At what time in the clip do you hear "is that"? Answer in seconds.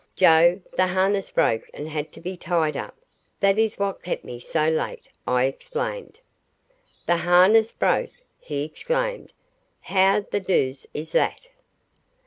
10.95-11.49